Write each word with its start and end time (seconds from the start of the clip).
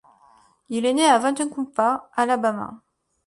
Il 0.69 0.87
est 0.87 0.95
né 0.95 1.05
à 1.05 1.19
Wetumpka, 1.19 2.09
Alabama. 2.15 2.81